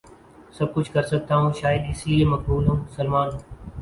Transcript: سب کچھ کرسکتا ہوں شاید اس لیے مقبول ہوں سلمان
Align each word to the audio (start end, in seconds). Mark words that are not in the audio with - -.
سب 0.53 0.73
کچھ 0.73 0.91
کرسکتا 0.91 1.35
ہوں 1.37 1.51
شاید 1.59 1.81
اس 1.89 2.05
لیے 2.07 2.25
مقبول 2.25 2.67
ہوں 2.67 2.79
سلمان 2.95 3.29